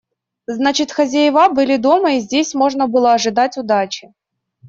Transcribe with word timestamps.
Значит, 0.47 0.91
хозяева 0.91 1.49
были 1.49 1.77
дома 1.77 2.13
и 2.13 2.21
здесь 2.21 2.55
можно 2.55 2.87
было 2.87 3.13
ожидать 3.13 3.55
удачи. 3.59 4.11